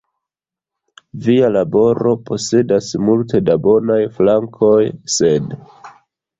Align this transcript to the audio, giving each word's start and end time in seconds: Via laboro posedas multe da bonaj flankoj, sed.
Via 1.27 1.51
laboro 1.51 2.15
posedas 2.31 2.89
multe 3.11 3.43
da 3.53 3.59
bonaj 3.69 4.01
flankoj, 4.19 4.83
sed. 5.21 5.57